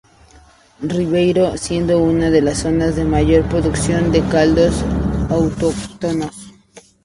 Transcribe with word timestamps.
Ribeiro, 0.81 1.55
siendo 1.57 1.99
una 2.01 2.31
de 2.31 2.41
las 2.41 2.61
zonas 2.61 2.95
de 2.95 3.03
mayor 3.03 3.47
producción 3.47 4.11
de 4.11 4.27
caldos 4.29 4.83
autóctonos. 5.29 6.51